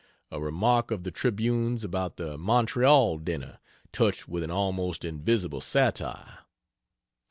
A 0.31 0.39
remark 0.41 0.89
of 0.89 1.03
the 1.03 1.11
Tribune's 1.11 1.83
about 1.83 2.17
the 2.17 2.35
Montreal 2.35 3.19
dinner, 3.19 3.59
touched 3.91 4.27
with 4.27 4.41
an 4.41 4.49
almost 4.49 5.05
invisible 5.05 5.61
satire; 5.61 6.25
4. 6.39 6.39